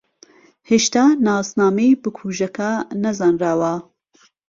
[0.69, 2.71] ھێشتا ناسنامەی بکوژەکە
[3.03, 3.73] نەزانراوە.